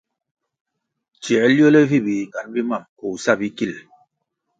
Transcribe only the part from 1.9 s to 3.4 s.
vi biyingan bi mam koh sa